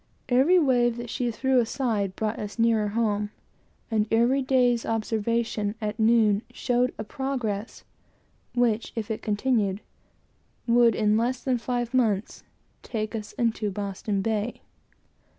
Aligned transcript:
Every 0.29 0.57
wave 0.57 0.97
that 0.97 1.11
she 1.11 1.29
threw 1.29 1.59
aside 1.59 2.15
brought 2.15 2.39
us 2.39 2.57
nearer 2.57 2.87
home, 2.87 3.29
and 3.91 4.07
every 4.11 4.41
day's 4.41 4.83
observation 4.83 5.75
at 5.79 5.99
noon 5.99 6.41
showed 6.51 6.91
a 6.97 7.03
progress 7.03 7.83
which, 8.55 8.93
if 8.95 9.11
it 9.11 9.21
continued, 9.21 9.79
would 10.65 10.95
in 10.95 11.17
less 11.17 11.43
than 11.43 11.59
five 11.59 11.93
months, 11.93 12.41
take 12.81 13.13
us 13.13 13.33
into 13.33 13.69
Boston 13.69 14.23
Bay. 14.23 14.63